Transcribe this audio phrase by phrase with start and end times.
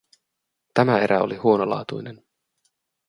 [0.73, 2.23] Tämä erä oli huonolaatuinen.